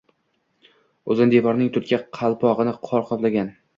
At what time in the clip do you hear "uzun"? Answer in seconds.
1.15-1.33